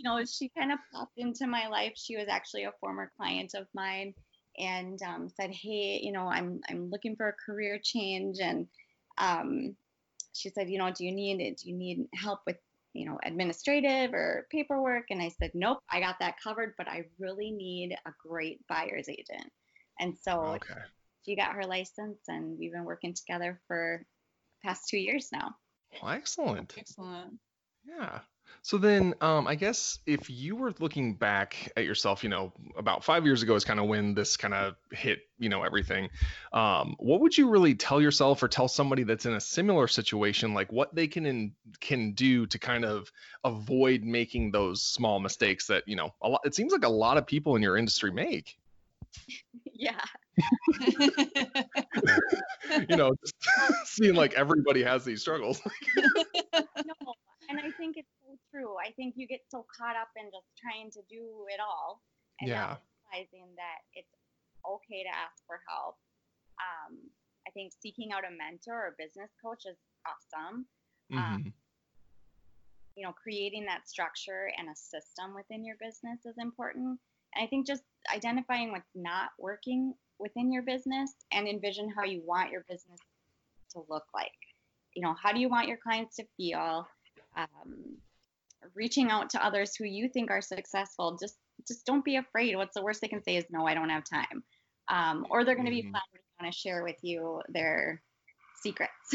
know, 0.02 0.24
she 0.24 0.48
kind 0.48 0.72
of 0.72 0.80
popped 0.92 1.16
into 1.16 1.46
my 1.46 1.68
life. 1.68 1.92
She 1.94 2.16
was 2.16 2.26
actually 2.28 2.64
a 2.64 2.72
former 2.80 3.12
client 3.16 3.54
of 3.54 3.68
mine 3.72 4.12
and 4.58 5.00
um, 5.02 5.28
said, 5.28 5.52
"Hey, 5.52 6.00
you 6.02 6.10
know, 6.10 6.26
I'm 6.26 6.60
I'm 6.68 6.90
looking 6.90 7.14
for 7.14 7.28
a 7.28 7.32
career 7.32 7.78
change." 7.82 8.38
And 8.40 8.66
um, 9.18 9.76
she 10.32 10.48
said, 10.48 10.68
"You 10.68 10.78
know, 10.78 10.90
do 10.90 11.04
you 11.04 11.12
need 11.12 11.40
it? 11.40 11.58
do 11.58 11.70
you 11.70 11.76
need 11.76 12.08
help 12.14 12.40
with 12.46 12.56
you 12.92 13.06
know 13.06 13.18
administrative 13.24 14.12
or 14.14 14.46
paperwork?" 14.50 15.06
And 15.10 15.22
I 15.22 15.28
said, 15.28 15.52
"Nope, 15.54 15.78
I 15.90 16.00
got 16.00 16.18
that 16.20 16.40
covered, 16.42 16.74
but 16.76 16.88
I 16.88 17.04
really 17.18 17.50
need 17.50 17.96
a 18.06 18.12
great 18.26 18.66
buyer's 18.68 19.08
agent." 19.08 19.50
And 19.98 20.16
so 20.18 20.56
okay. 20.56 20.80
she 21.24 21.36
got 21.36 21.54
her 21.54 21.64
license, 21.64 22.20
and 22.28 22.58
we've 22.58 22.72
been 22.72 22.84
working 22.84 23.14
together 23.14 23.60
for 23.66 24.04
past 24.64 24.88
two 24.88 24.98
years 24.98 25.28
now. 25.32 25.54
Well, 26.02 26.12
excellent. 26.12 26.74
Excellent. 26.78 27.38
Yeah. 27.84 28.20
So 28.62 28.76
then, 28.76 29.14
um, 29.20 29.46
I 29.46 29.54
guess 29.54 29.98
if 30.06 30.28
you 30.28 30.54
were 30.54 30.74
looking 30.80 31.14
back 31.14 31.72
at 31.76 31.84
yourself, 31.84 32.22
you 32.22 32.28
know, 32.28 32.52
about 32.76 33.02
five 33.02 33.24
years 33.24 33.42
ago 33.42 33.54
is 33.54 33.64
kind 33.64 33.80
of 33.80 33.86
when 33.86 34.14
this 34.14 34.36
kind 34.36 34.52
of 34.52 34.76
hit, 34.92 35.20
you 35.38 35.48
know, 35.48 35.62
everything. 35.62 36.10
Um, 36.52 36.94
what 36.98 37.20
would 37.20 37.36
you 37.36 37.48
really 37.48 37.74
tell 37.74 38.02
yourself 38.02 38.42
or 38.42 38.48
tell 38.48 38.68
somebody 38.68 39.02
that's 39.02 39.24
in 39.24 39.32
a 39.32 39.40
similar 39.40 39.88
situation, 39.88 40.52
like 40.52 40.70
what 40.70 40.94
they 40.94 41.08
can 41.08 41.24
in, 41.24 41.52
can 41.80 42.12
do 42.12 42.46
to 42.46 42.58
kind 42.58 42.84
of 42.84 43.10
avoid 43.44 44.02
making 44.04 44.50
those 44.50 44.82
small 44.82 45.20
mistakes 45.20 45.66
that, 45.68 45.84
you 45.86 45.96
know, 45.96 46.10
a 46.22 46.28
lot, 46.28 46.42
it 46.44 46.54
seems 46.54 46.72
like 46.72 46.84
a 46.84 46.88
lot 46.88 47.16
of 47.16 47.26
people 47.26 47.56
in 47.56 47.62
your 47.62 47.76
industry 47.76 48.10
make. 48.10 48.58
yeah. 49.72 50.00
you 52.88 52.96
know, 52.96 53.12
just 53.20 53.34
seeing 53.84 54.14
like 54.14 54.34
everybody 54.34 54.82
has 54.82 55.04
these 55.04 55.20
struggles. 55.20 55.60
no, 55.96 57.14
and 57.48 57.58
I 57.58 57.70
think 57.72 57.96
it's 57.96 58.08
true. 58.50 58.76
I 58.76 58.92
think 58.92 59.14
you 59.16 59.26
get 59.26 59.40
so 59.48 59.64
caught 59.76 59.96
up 59.96 60.08
in 60.16 60.26
just 60.26 60.46
trying 60.58 60.90
to 60.92 61.02
do 61.08 61.46
it 61.48 61.60
all 61.60 62.02
and 62.40 62.50
Yeah. 62.50 62.66
not 62.66 62.82
realizing 63.12 63.54
that 63.56 63.78
it's 63.94 64.14
okay 64.66 65.02
to 65.02 65.08
ask 65.08 65.44
for 65.46 65.60
help. 65.68 65.96
Um, 66.58 67.10
I 67.46 67.50
think 67.52 67.72
seeking 67.72 68.12
out 68.12 68.24
a 68.24 68.30
mentor 68.30 68.74
or 68.74 68.94
business 68.98 69.30
coach 69.42 69.64
is 69.66 69.78
awesome. 70.06 70.68
Mhm. 71.10 71.52
You 72.96 73.06
know, 73.06 73.12
creating 73.12 73.64
that 73.66 73.88
structure 73.88 74.52
and 74.58 74.68
a 74.68 74.76
system 74.76 75.34
within 75.34 75.64
your 75.64 75.76
business 75.76 76.26
is 76.26 76.36
important. 76.38 77.00
And 77.34 77.44
I 77.44 77.46
think 77.46 77.66
just 77.66 77.84
identifying 78.12 78.72
what's 78.72 78.94
not 78.94 79.30
working 79.38 79.94
within 80.18 80.52
your 80.52 80.62
business 80.62 81.14
and 81.32 81.48
envision 81.48 81.88
how 81.88 82.04
you 82.04 82.20
want 82.22 82.50
your 82.50 82.62
business 82.68 83.00
to 83.70 83.84
look 83.88 84.06
like. 84.12 84.32
You 84.94 85.02
know, 85.02 85.14
how 85.14 85.32
do 85.32 85.40
you 85.40 85.48
want 85.48 85.68
your 85.68 85.78
clients 85.78 86.16
to 86.16 86.26
feel? 86.36 86.86
Um, 87.36 87.89
reaching 88.74 89.10
out 89.10 89.30
to 89.30 89.44
others 89.44 89.74
who 89.76 89.84
you 89.84 90.08
think 90.08 90.30
are 90.30 90.40
successful. 90.42 91.16
Just 91.20 91.36
just 91.66 91.84
don't 91.84 92.04
be 92.04 92.16
afraid. 92.16 92.56
What's 92.56 92.74
the 92.74 92.82
worst 92.82 93.00
they 93.00 93.08
can 93.08 93.22
say 93.22 93.36
is 93.36 93.44
no, 93.50 93.66
I 93.66 93.74
don't 93.74 93.90
have 93.90 94.04
time. 94.04 94.42
Um, 94.88 95.26
or 95.30 95.44
they're 95.44 95.54
going 95.54 95.66
to 95.66 95.70
be 95.70 95.82
Mhm. 95.82 95.90
flattered 95.90 96.22
and 96.38 96.40
want 96.40 96.52
to 96.52 96.58
share 96.58 96.82
with 96.82 96.96
you 97.02 97.42
their 97.48 98.02
secrets. 98.62 99.12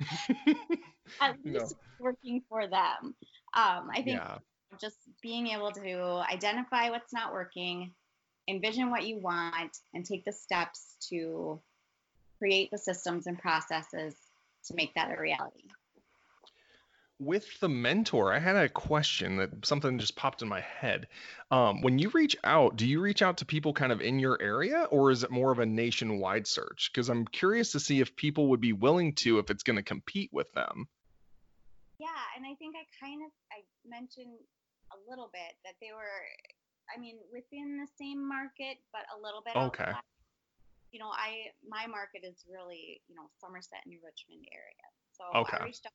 At 1.20 1.36
least 1.44 1.72
it's 1.72 1.74
working 1.98 2.42
for 2.48 2.66
them. 2.66 3.14
Um, 3.54 3.90
I 3.90 4.02
think 4.02 4.18
yeah. 4.18 4.38
just 4.80 4.98
being 5.22 5.48
able 5.48 5.72
to 5.72 6.24
identify 6.30 6.90
what's 6.90 7.12
not 7.12 7.32
working, 7.32 7.94
envision 8.48 8.90
what 8.90 9.06
you 9.06 9.18
want, 9.18 9.76
and 9.94 10.04
take 10.04 10.24
the 10.24 10.32
steps 10.32 10.96
to 11.08 11.60
create 12.38 12.70
the 12.70 12.78
systems 12.78 13.26
and 13.26 13.38
processes 13.38 14.16
to 14.66 14.74
make 14.74 14.94
that 14.94 15.10
a 15.10 15.20
reality. 15.20 15.64
With 17.20 17.60
the 17.60 17.68
mentor, 17.68 18.32
I 18.32 18.40
had 18.40 18.56
a 18.56 18.68
question 18.68 19.36
that 19.36 19.64
something 19.64 19.98
just 19.98 20.16
popped 20.16 20.42
in 20.42 20.48
my 20.48 20.60
head. 20.60 21.06
Um, 21.50 21.82
when 21.82 21.98
you 21.98 22.08
reach 22.08 22.36
out, 22.42 22.76
do 22.76 22.86
you 22.86 23.00
reach 23.00 23.20
out 23.22 23.36
to 23.38 23.44
people 23.44 23.74
kind 23.74 23.92
of 23.92 24.00
in 24.00 24.18
your 24.18 24.40
area, 24.40 24.84
or 24.90 25.10
is 25.10 25.22
it 25.22 25.30
more 25.30 25.52
of 25.52 25.58
a 25.58 25.66
nationwide 25.66 26.46
search? 26.48 26.90
Because 26.92 27.10
I'm 27.10 27.26
curious 27.26 27.72
to 27.72 27.80
see 27.80 28.00
if 28.00 28.16
people 28.16 28.48
would 28.48 28.60
be 28.60 28.72
willing 28.72 29.14
to 29.16 29.38
if 29.38 29.50
it's 29.50 29.62
going 29.62 29.76
to 29.76 29.82
compete 29.82 30.30
with 30.32 30.50
them. 30.52 30.88
Yeah, 31.98 32.24
and 32.36 32.46
I 32.48 32.56
think 32.56 32.74
I 32.74 32.88
kind 32.96 33.20
of 33.20 33.30
I 33.52 33.60
mentioned 33.84 34.40
a 34.90 34.98
little 35.04 35.28
bit 35.32 35.52
that 35.68 35.76
they 35.84 35.92
were, 35.92 36.24
I 36.88 36.98
mean, 36.98 37.20
within 37.30 37.76
the 37.76 37.86
same 38.00 38.26
market, 38.26 38.80
but 38.96 39.04
a 39.12 39.20
little 39.20 39.42
bit 39.44 39.54
Okay. 39.54 39.84
outside. 39.84 40.08
You 40.92 40.98
know, 40.98 41.12
I 41.12 41.52
my 41.68 41.86
market 41.86 42.24
is 42.24 42.48
really 42.48 43.02
you 43.06 43.14
know 43.14 43.28
Somerset 43.38 43.84
and 43.84 44.00
Richmond 44.00 44.48
area, 44.50 44.88
so 45.12 45.24
Okay. 45.36 45.58
I 45.60 45.68
reached 45.68 45.84
out 45.84 45.92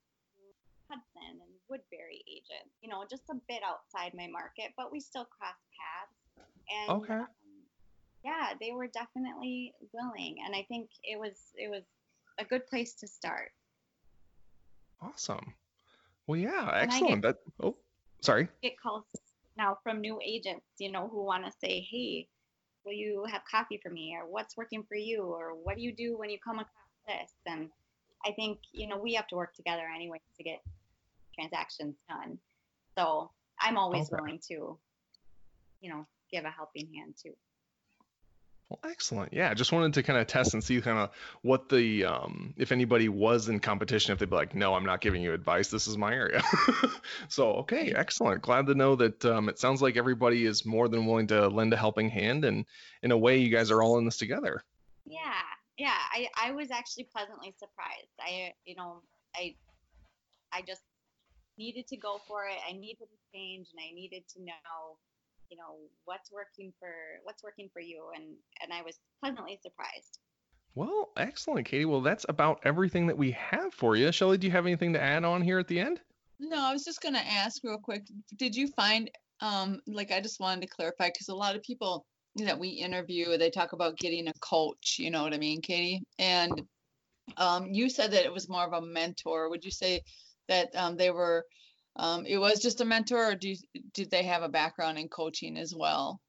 Hudson 0.90 1.40
and 1.42 1.54
Woodbury 1.70 2.24
agent. 2.28 2.70
You 2.82 2.90
know, 2.90 3.04
just 3.10 3.24
a 3.30 3.36
bit 3.48 3.62
outside 3.66 4.14
my 4.14 4.28
market, 4.28 4.74
but 4.78 4.92
we 4.92 5.00
still 5.00 5.26
cross 5.26 5.56
paths. 5.76 6.48
And 6.70 7.02
Okay. 7.02 7.14
um, 7.14 7.28
yeah, 8.24 8.54
they 8.60 8.72
were 8.72 8.88
definitely 8.88 9.74
willing, 9.94 10.38
and 10.46 10.56
I 10.56 10.64
think 10.68 10.90
it 11.04 11.20
was 11.20 11.38
it 11.56 11.70
was 11.70 11.84
a 12.40 12.46
good 12.46 12.66
place 12.68 12.94
to 12.96 13.08
start. 13.08 13.52
Awesome. 15.02 15.54
Well, 16.28 16.38
yeah, 16.40 16.70
I 16.72 16.86
get- 16.86 16.94
excellent. 16.94 17.22
That. 17.22 17.38
Oh, 17.62 17.76
sorry. 18.22 18.48
get 18.64 18.80
calls 18.80 19.06
now 19.58 19.78
from 19.84 20.02
new 20.02 20.20
agents, 20.24 20.66
you 20.80 20.92
know, 20.92 21.08
who 21.08 21.24
want 21.24 21.46
to 21.46 21.52
say, 21.62 21.82
hey, 21.82 22.28
will 22.84 22.94
you 22.94 23.26
have 23.32 23.42
coffee 23.50 23.80
for 23.82 23.90
me? 23.90 24.16
Or 24.20 24.28
what's 24.28 24.58
working 24.58 24.84
for 24.84 24.96
you? 24.96 25.22
Or 25.24 25.54
what 25.54 25.78
do 25.78 25.84
you 25.84 25.94
do 25.94 26.18
when 26.18 26.30
you 26.30 26.40
come 26.44 26.60
across 26.60 26.92
this? 27.08 27.32
And 27.46 27.70
I 28.26 28.32
think, 28.32 28.60
you 28.74 28.88
know, 28.88 28.98
we 28.98 29.14
have 29.14 29.28
to 29.28 29.36
work 29.36 29.54
together 29.54 29.84
anyway 29.96 30.20
to 30.38 30.44
get 30.44 30.60
transactions 31.38 31.96
done. 32.10 32.40
So 32.98 33.32
I'm 33.60 33.78
always 33.78 34.08
Okay. 34.08 34.16
willing 34.18 34.40
to, 34.50 34.80
you 35.82 35.90
know, 35.90 36.06
give 36.32 36.46
a 36.46 36.50
helping 36.50 36.92
hand 36.94 37.16
too. 37.22 37.34
Well, 38.70 38.80
excellent. 38.84 39.32
Yeah, 39.32 39.52
I 39.52 39.54
just 39.54 39.72
wanted 39.72 39.94
to 39.94 40.02
kind 40.02 40.18
of 40.18 40.26
test 40.26 40.56
and 40.56 40.64
see 40.64 40.82
kind 40.82 40.98
of 40.98 41.12
what 41.44 41.70
the 41.70 42.06
um, 42.06 42.56
if 42.58 42.72
anybody 42.72 43.10
was 43.10 43.48
in 43.48 43.60
competition, 43.60 44.12
if 44.12 44.18
they'd 44.18 44.30
be 44.30 44.36
like, 44.36 44.56
no, 44.56 44.74
I'm 44.74 44.86
not 44.86 45.02
giving 45.02 45.22
you 45.22 45.34
advice. 45.34 45.70
This 45.70 45.86
is 45.88 45.98
my 46.00 46.12
area. 46.12 46.42
so, 47.30 47.52
okay, 47.58 47.94
excellent. 47.96 48.42
Glad 48.42 48.66
to 48.66 48.74
know 48.74 48.96
that 48.96 49.24
um, 49.24 49.50
it 49.50 49.60
sounds 49.60 49.84
like 49.84 49.98
everybody 49.98 50.46
is 50.46 50.66
more 50.66 50.88
than 50.88 51.06
willing 51.06 51.28
to 51.28 51.48
lend 51.48 51.74
a 51.74 51.78
helping 51.78 52.10
hand, 52.10 52.44
and 52.44 52.66
in 53.04 53.12
a 53.12 53.18
way, 53.18 53.38
you 53.38 53.50
guys 53.50 53.70
are 53.70 53.84
all 53.84 54.00
in 54.00 54.06
this 54.06 54.18
together. 54.18 54.64
Yeah, 55.06 55.20
yeah. 55.78 55.98
I, 56.12 56.28
I 56.36 56.52
was 56.52 56.72
actually 56.72 57.08
pleasantly 57.16 57.54
surprised. 57.60 58.10
I, 58.20 58.54
you 58.66 58.76
know, 58.76 59.04
I, 59.36 59.56
I 60.52 60.64
just 60.64 60.82
needed 61.58 61.88
to 61.88 61.98
go 61.98 62.20
for 62.28 62.46
it. 62.46 62.58
I 62.68 62.74
needed 62.74 63.06
to 63.06 63.18
change, 63.34 63.68
and 63.72 63.80
I 63.80 63.94
needed 63.94 64.24
to 64.36 64.40
know, 64.44 64.98
you 65.50 65.58
know, 65.58 65.78
what's 66.06 66.32
working 66.32 66.74
for 66.80 66.92
what's 67.24 67.44
working 67.44 67.70
for 67.74 67.82
you, 67.82 68.12
and 68.16 68.24
and 68.62 68.74
I 68.74 68.82
was 68.82 69.00
pleasantly 69.22 69.60
surprised. 69.62 70.20
Well, 70.76 71.12
excellent, 71.16 71.68
Katie. 71.68 71.86
Well, 71.86 72.02
that's 72.02 72.26
about 72.28 72.60
everything 72.64 73.08
that 73.08 73.18
we 73.18 73.32
have 73.32 73.74
for 73.74 73.96
you. 73.96 74.12
Shelley, 74.12 74.38
do 74.38 74.46
you 74.46 74.52
have 74.52 74.66
anything 74.66 74.92
to 74.94 75.02
add 75.02 75.24
on 75.24 75.42
here 75.42 75.58
at 75.58 75.70
the 75.70 75.80
end? 75.80 76.02
No, 76.38 76.58
I 76.58 76.74
was 76.74 76.84
just 76.84 77.02
going 77.02 77.16
to 77.16 77.26
ask 77.26 77.64
real 77.64 77.78
quick. 77.78 78.04
Did 78.36 78.54
you 78.54 78.68
find, 78.76 79.10
um, 79.40 79.80
like, 79.88 80.12
I 80.12 80.20
just 80.20 80.42
wanted 80.42 80.62
to 80.64 80.68
clarify 80.68 81.08
because 81.08 81.30
a 81.30 81.36
lot 81.36 81.56
of 81.56 81.64
people 81.64 82.06
that 82.36 82.60
we 82.60 82.68
interview, 82.68 83.38
they 83.38 83.50
talk 83.50 83.72
about 83.72 83.98
getting 83.98 84.28
a 84.28 84.34
coach. 84.42 84.98
You 85.00 85.12
know 85.12 85.24
what 85.24 85.34
I 85.34 85.38
mean, 85.38 85.62
Katie? 85.62 86.04
And 86.20 86.62
um, 87.38 87.68
you 87.72 87.90
said 87.90 88.12
that 88.12 88.26
it 88.26 88.34
was 88.34 88.50
more 88.50 88.66
of 88.66 88.74
a 88.74 88.86
mentor. 88.86 89.50
Would 89.50 89.64
you 89.64 89.72
say 89.72 90.02
that 90.48 90.76
um, 90.76 90.98
they 90.98 91.12
were, 91.12 91.46
um, 91.96 92.26
it 92.26 92.38
was 92.38 92.60
just 92.60 92.82
a 92.82 92.86
mentor, 92.86 93.32
or 93.32 93.36
do 93.36 93.56
did 93.94 94.12
they 94.12 94.24
have 94.24 94.44
a 94.44 94.50
background 94.50 94.98
in 94.98 95.08
coaching 95.08 95.58
as 95.58 95.74
well? 95.74 96.22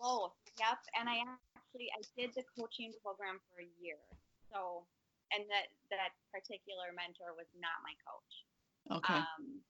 Both, 0.00 0.34
yep. 0.58 0.78
And 0.98 1.08
I 1.08 1.22
actually 1.22 1.88
I 1.94 2.02
did 2.18 2.34
the 2.34 2.42
coaching 2.58 2.92
program 3.02 3.38
for 3.48 3.62
a 3.62 3.70
year. 3.78 4.02
So, 4.50 4.84
and 5.30 5.46
that 5.48 5.70
that 5.94 6.12
particular 6.34 6.90
mentor 6.92 7.32
was 7.38 7.46
not 7.56 7.80
my 7.86 7.94
coach. 8.02 8.32
Okay. 8.98 9.22
Um, 9.22 9.62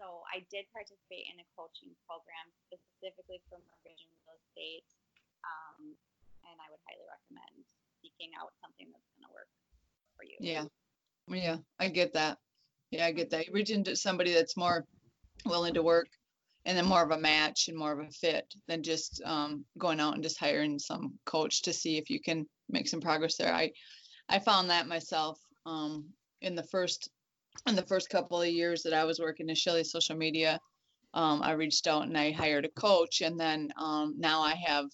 so 0.00 0.26
I 0.32 0.42
did 0.50 0.66
participate 0.74 1.30
in 1.30 1.38
a 1.38 1.46
coaching 1.54 1.94
program 2.10 2.50
specifically 2.66 3.38
for 3.46 3.62
mortgage 3.62 4.02
and 4.02 4.16
real 4.26 4.34
estate, 4.42 4.88
um, 5.46 5.94
and 6.42 6.56
I 6.58 6.66
would 6.72 6.82
highly 6.88 7.06
recommend 7.06 7.62
seeking 8.02 8.34
out 8.34 8.50
something 8.58 8.90
that's 8.90 9.06
going 9.14 9.30
to 9.30 9.32
work 9.36 9.52
for 10.18 10.26
you. 10.26 10.34
Yeah. 10.42 10.66
Yeah, 11.28 11.56
I 11.78 11.88
get 11.88 12.14
that. 12.14 12.38
Yeah, 12.90 13.06
I 13.06 13.12
get 13.12 13.30
that. 13.30 13.46
You 13.46 13.52
reach 13.54 13.70
into 13.70 13.96
somebody 13.96 14.34
that's 14.34 14.56
more 14.56 14.84
willing 15.46 15.74
to 15.74 15.82
work 15.82 16.08
and 16.64 16.76
then 16.76 16.86
more 16.86 17.02
of 17.02 17.10
a 17.10 17.18
match 17.18 17.68
and 17.68 17.76
more 17.76 17.92
of 17.92 18.00
a 18.00 18.10
fit 18.10 18.46
than 18.68 18.82
just 18.82 19.22
um, 19.24 19.64
going 19.78 20.00
out 20.00 20.14
and 20.14 20.22
just 20.22 20.38
hiring 20.38 20.78
some 20.78 21.14
coach 21.24 21.62
to 21.62 21.72
see 21.72 21.96
if 21.98 22.10
you 22.10 22.20
can 22.20 22.46
make 22.68 22.88
some 22.88 23.00
progress 23.00 23.36
there. 23.36 23.52
I 23.54 23.72
I 24.28 24.38
found 24.38 24.70
that 24.70 24.86
myself 24.88 25.38
um, 25.66 26.06
in 26.42 26.54
the 26.54 26.64
first 26.64 27.10
in 27.68 27.76
the 27.76 27.86
first 27.86 28.10
couple 28.10 28.40
of 28.40 28.48
years 28.48 28.82
that 28.82 28.94
I 28.94 29.04
was 29.04 29.20
working 29.20 29.48
in 29.48 29.54
Shelley 29.54 29.84
social 29.84 30.16
media. 30.16 30.58
um, 31.14 31.42
I 31.42 31.52
reached 31.52 31.86
out 31.86 32.04
and 32.04 32.16
I 32.16 32.32
hired 32.32 32.64
a 32.64 32.70
coach, 32.80 33.20
and 33.20 33.38
then 33.38 33.70
um, 33.78 34.14
now 34.18 34.40
I 34.40 34.54
have 34.54 34.86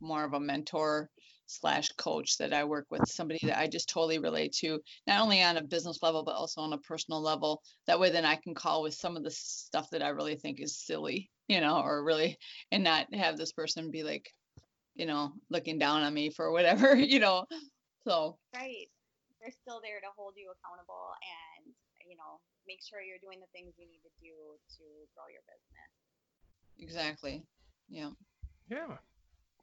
more 0.00 0.24
of 0.24 0.34
a 0.34 0.40
mentor 0.40 1.10
slash 1.46 1.88
coach 1.98 2.38
that 2.38 2.52
I 2.52 2.64
work 2.64 2.86
with, 2.90 3.08
somebody 3.08 3.40
that 3.44 3.58
I 3.58 3.66
just 3.66 3.88
totally 3.88 4.18
relate 4.18 4.52
to, 4.60 4.80
not 5.06 5.20
only 5.20 5.42
on 5.42 5.56
a 5.56 5.62
business 5.62 6.02
level 6.02 6.22
but 6.22 6.34
also 6.34 6.60
on 6.60 6.72
a 6.72 6.78
personal 6.78 7.20
level. 7.20 7.62
That 7.86 8.00
way, 8.00 8.10
then 8.10 8.24
I 8.24 8.36
can 8.36 8.54
call 8.54 8.82
with 8.82 8.94
some 8.94 9.16
of 9.16 9.24
the 9.24 9.30
stuff 9.30 9.88
that 9.90 10.02
I 10.02 10.08
really 10.08 10.36
think 10.36 10.60
is 10.60 10.78
silly, 10.84 11.30
you 11.48 11.60
know, 11.60 11.80
or 11.80 12.04
really, 12.04 12.38
and 12.70 12.84
not 12.84 13.12
have 13.14 13.36
this 13.36 13.52
person 13.52 13.90
be 13.90 14.02
like, 14.02 14.28
you 14.94 15.06
know, 15.06 15.32
looking 15.50 15.78
down 15.78 16.02
on 16.02 16.14
me 16.14 16.30
for 16.30 16.52
whatever, 16.52 16.94
you 16.96 17.20
know. 17.20 17.44
So 18.06 18.38
right, 18.54 18.88
they're 19.40 19.54
still 19.62 19.80
there 19.82 20.00
to 20.00 20.08
hold 20.16 20.34
you 20.36 20.50
accountable 20.50 21.14
and 21.22 21.72
you 22.08 22.16
know 22.16 22.40
make 22.66 22.82
sure 22.82 23.00
you're 23.00 23.22
doing 23.22 23.40
the 23.40 23.50
things 23.52 23.74
you 23.78 23.86
need 23.86 24.02
to 24.02 24.12
do 24.20 24.34
to 24.78 24.84
grow 25.14 25.26
your 25.30 25.42
business. 25.46 25.90
Exactly. 26.78 27.42
Yeah. 27.88 28.10
Yeah. 28.68 28.96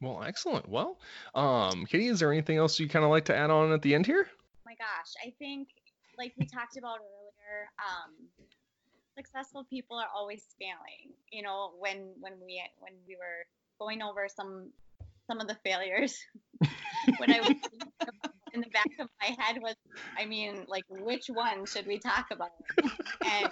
Well, 0.01 0.24
excellent. 0.24 0.70
Well, 0.70 0.98
um, 1.36 1.86
Katie, 1.86 2.08
is 2.08 2.20
there 2.20 2.32
anything 2.32 2.58
else 2.58 2.79
you 2.79 2.88
kind 2.88 3.03
of 3.03 3.12
like 3.12 3.25
to 3.25 3.36
add 3.36 3.50
on 3.50 3.72
at 3.74 3.82
the 3.82 3.96
end 3.96 4.06
here? 4.06 4.27
Oh 4.29 4.62
my 4.65 4.75
gosh, 4.75 5.13
I 5.25 5.34
think 5.39 5.68
like 6.18 6.34
we 6.38 6.46
talked 6.46 6.77
about 6.77 7.00
earlier, 7.00 7.70
um, 7.79 8.13
successful 9.18 9.65
people 9.70 9.98
are 9.98 10.08
always 10.15 10.46
failing. 10.58 11.13
You 11.32 11.44
know, 11.44 11.72
when 11.79 12.13
when 12.20 12.34
we 12.46 12.62
when 12.79 12.94
we 13.08 13.15
were 13.15 13.46
going 13.79 14.01
over 14.01 14.27
some 14.34 14.70
some 15.27 15.41
of 15.41 15.48
the 15.48 15.58
failures, 15.65 16.18
when 17.18 17.32
I 17.32 17.41
was 17.41 17.51
in 18.53 18.62
the 18.62 18.70
back 18.70 18.89
of 19.00 19.10
my 19.22 19.36
head 19.38 19.62
was, 19.62 19.75
I 20.18 20.25
mean, 20.25 20.65
like 20.68 20.86
which 20.89 21.27
one 21.27 21.65
should 21.65 21.88
we 21.88 22.00
talk 22.00 22.27
about? 22.32 22.51
And 23.25 23.51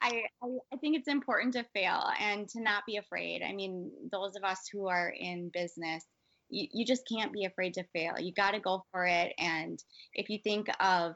I, 0.00 0.22
I, 0.42 0.76
think 0.76 0.96
it's 0.96 1.08
important 1.08 1.54
to 1.54 1.64
fail 1.74 2.04
and 2.20 2.48
to 2.50 2.60
not 2.60 2.84
be 2.86 2.96
afraid. 2.96 3.42
I 3.42 3.52
mean, 3.52 3.90
those 4.12 4.36
of 4.36 4.44
us 4.44 4.68
who 4.72 4.86
are 4.88 5.08
in 5.08 5.50
business, 5.52 6.04
you, 6.48 6.68
you 6.72 6.86
just 6.86 7.08
can't 7.08 7.32
be 7.32 7.44
afraid 7.44 7.74
to 7.74 7.84
fail. 7.92 8.14
You 8.18 8.32
got 8.32 8.52
to 8.52 8.60
go 8.60 8.84
for 8.92 9.06
it. 9.06 9.32
And 9.38 9.82
if 10.14 10.30
you 10.30 10.38
think 10.38 10.68
of, 10.80 11.14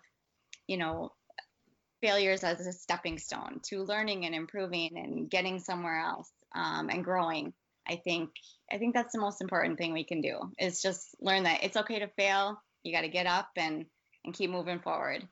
you 0.66 0.76
know, 0.76 1.12
failures 2.00 2.42
as 2.42 2.66
a 2.66 2.72
stepping 2.72 3.18
stone 3.18 3.60
to 3.64 3.84
learning 3.84 4.26
and 4.26 4.34
improving 4.34 4.90
and 4.96 5.30
getting 5.30 5.60
somewhere 5.60 6.00
else 6.00 6.30
um, 6.54 6.88
and 6.90 7.04
growing, 7.04 7.52
I 7.88 7.96
think 7.96 8.30
I 8.70 8.78
think 8.78 8.94
that's 8.94 9.12
the 9.12 9.20
most 9.20 9.40
important 9.40 9.78
thing 9.78 9.92
we 9.92 10.04
can 10.04 10.20
do 10.20 10.38
is 10.58 10.82
just 10.82 11.14
learn 11.20 11.44
that 11.44 11.62
it's 11.62 11.76
okay 11.76 11.98
to 12.00 12.08
fail. 12.08 12.60
You 12.84 12.92
got 12.92 13.02
to 13.02 13.08
get 13.08 13.26
up 13.26 13.48
and 13.56 13.86
and 14.24 14.34
keep 14.34 14.50
moving 14.50 14.80
forward. 14.80 15.26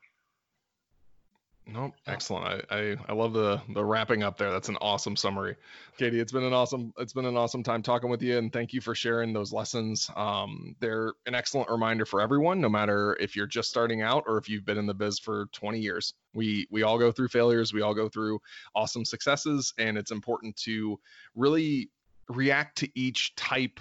Nope. 1.67 1.95
Excellent. 2.07 2.65
I, 2.71 2.77
I, 2.77 2.97
I 3.09 3.13
love 3.13 3.33
the 3.33 3.61
the 3.73 3.85
wrapping 3.85 4.23
up 4.23 4.37
there. 4.37 4.51
That's 4.51 4.69
an 4.69 4.77
awesome 4.81 5.15
summary. 5.15 5.57
Katie, 5.99 6.19
it's 6.19 6.33
been 6.33 6.43
an 6.43 6.53
awesome 6.53 6.93
it's 6.99 7.13
been 7.13 7.27
an 7.27 7.37
awesome 7.37 7.63
time 7.63 7.83
talking 7.83 8.11
with 8.11 8.23
you 8.23 8.39
and 8.39 8.53
thank 8.53 8.73
you 8.73 8.81
for 8.81 8.95
sharing 8.95 9.33
those 9.33 9.53
lessons. 9.53 10.11
Um, 10.17 10.75
they're 10.81 11.13
an 11.27 11.35
excellent 11.35 11.71
reminder 11.71 12.05
for 12.05 12.21
everyone, 12.21 12.61
no 12.61 12.69
matter 12.69 13.17
if 13.21 13.37
you're 13.37 13.47
just 13.47 13.71
starting 13.71 14.03
out 14.03 14.25
or 14.27 14.37
if 14.39 14.49
you've 14.49 14.65
been 14.65 14.79
in 14.79 14.87
the 14.87 14.95
biz 14.95 15.19
for 15.19 15.47
20 15.53 15.79
years. 15.79 16.15
We 16.35 16.67
we 16.71 16.83
all 16.83 16.99
go 16.99 17.13
through 17.13 17.29
failures, 17.29 17.73
we 17.73 17.83
all 17.83 17.95
go 17.95 18.09
through 18.09 18.41
awesome 18.75 19.05
successes, 19.05 19.73
and 19.79 19.97
it's 19.97 20.11
important 20.11 20.57
to 20.65 20.99
really 21.37 21.91
react 22.29 22.79
to 22.79 22.89
each 22.95 23.35
type 23.37 23.79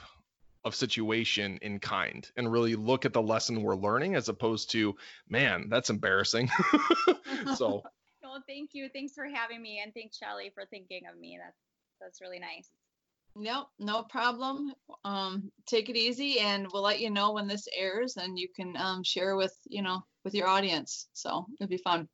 of 0.65 0.75
situation 0.75 1.57
in 1.61 1.79
kind 1.79 2.29
and 2.35 2.51
really 2.51 2.75
look 2.75 3.05
at 3.05 3.13
the 3.13 3.21
lesson 3.21 3.61
we're 3.61 3.75
learning 3.75 4.15
as 4.15 4.29
opposed 4.29 4.71
to 4.71 4.95
man 5.29 5.67
that's 5.69 5.89
embarrassing 5.89 6.49
so 7.55 7.81
well 8.23 8.43
thank 8.47 8.71
you 8.73 8.89
thanks 8.93 9.13
for 9.13 9.25
having 9.25 9.61
me 9.61 9.81
and 9.83 9.93
thanks 9.93 10.17
shelley 10.17 10.51
for 10.53 10.65
thinking 10.69 11.03
of 11.11 11.17
me 11.19 11.39
that's 11.41 11.57
that's 12.01 12.21
really 12.21 12.39
nice 12.39 12.69
Nope, 13.35 13.67
no 13.79 14.03
problem. 14.03 14.73
Um, 15.05 15.51
take 15.65 15.89
it 15.89 15.95
easy, 15.95 16.39
and 16.39 16.67
we'll 16.73 16.81
let 16.81 16.99
you 16.99 17.09
know 17.09 17.31
when 17.31 17.47
this 17.47 17.67
airs, 17.77 18.17
and 18.17 18.37
you 18.37 18.49
can 18.53 18.75
um, 18.75 19.03
share 19.03 19.35
with 19.35 19.55
you 19.67 19.81
know 19.81 20.03
with 20.23 20.33
your 20.33 20.47
audience. 20.47 21.07
So 21.13 21.45
it'll 21.59 21.69
be 21.69 21.77
fun. 21.77 22.09